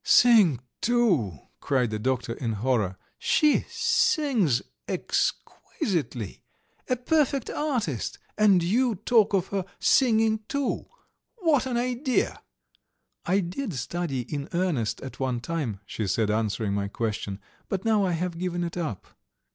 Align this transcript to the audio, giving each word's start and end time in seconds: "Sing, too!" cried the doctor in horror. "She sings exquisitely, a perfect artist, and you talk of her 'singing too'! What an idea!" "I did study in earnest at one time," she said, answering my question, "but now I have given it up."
"Sing, 0.03 0.59
too!" 0.81 1.37
cried 1.59 1.91
the 1.91 1.99
doctor 1.99 2.33
in 2.33 2.53
horror. 2.53 2.97
"She 3.19 3.65
sings 3.69 4.63
exquisitely, 4.87 6.41
a 6.89 6.95
perfect 6.95 7.51
artist, 7.51 8.17
and 8.35 8.63
you 8.63 8.95
talk 8.95 9.35
of 9.35 9.49
her 9.49 9.63
'singing 9.79 10.39
too'! 10.47 10.87
What 11.37 11.67
an 11.67 11.77
idea!" 11.77 12.41
"I 13.27 13.41
did 13.41 13.75
study 13.75 14.21
in 14.21 14.49
earnest 14.53 15.01
at 15.01 15.19
one 15.19 15.39
time," 15.39 15.81
she 15.85 16.07
said, 16.07 16.31
answering 16.31 16.73
my 16.73 16.87
question, 16.87 17.39
"but 17.69 17.85
now 17.85 18.03
I 18.03 18.13
have 18.13 18.39
given 18.39 18.63
it 18.63 18.77
up." 18.77 19.05